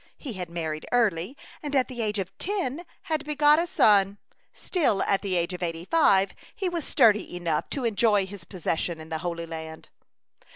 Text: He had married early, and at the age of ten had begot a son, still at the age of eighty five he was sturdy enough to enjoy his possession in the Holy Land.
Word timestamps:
He 0.17 0.33
had 0.33 0.49
married 0.49 0.87
early, 0.91 1.37
and 1.61 1.75
at 1.75 1.87
the 1.87 2.01
age 2.01 2.17
of 2.17 2.35
ten 2.39 2.87
had 3.03 3.23
begot 3.23 3.59
a 3.59 3.67
son, 3.67 4.17
still 4.51 5.03
at 5.03 5.21
the 5.21 5.35
age 5.35 5.53
of 5.53 5.61
eighty 5.61 5.85
five 5.85 6.33
he 6.55 6.67
was 6.67 6.85
sturdy 6.85 7.35
enough 7.35 7.69
to 7.69 7.85
enjoy 7.85 8.25
his 8.25 8.43
possession 8.43 8.99
in 8.99 9.09
the 9.09 9.19
Holy 9.19 9.45
Land. 9.45 9.89